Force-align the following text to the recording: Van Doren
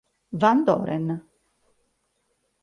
Van 0.43 0.63
Doren 0.65 1.05